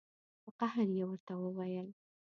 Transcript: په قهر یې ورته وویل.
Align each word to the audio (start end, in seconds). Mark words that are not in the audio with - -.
په 0.43 0.49
قهر 0.59 0.87
یې 0.97 1.03
ورته 1.09 1.33
وویل. 1.41 1.87